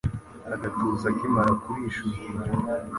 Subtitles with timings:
[0.55, 2.53] agatuza akimara kurisha urwuri